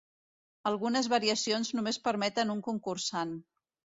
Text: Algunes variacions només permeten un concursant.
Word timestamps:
Algunes 0.69 1.09
variacions 1.13 1.69
només 1.79 2.01
permeten 2.09 2.53
un 2.57 2.63
concursant. 2.71 3.37